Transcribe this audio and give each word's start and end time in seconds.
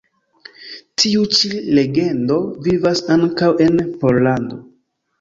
Tiu 1.01 1.25
ĉi 1.35 1.51
legendo 1.81 2.39
vivas 2.71 3.07
ankaŭ 3.19 3.55
en 3.71 3.89
Pollando. 4.03 4.65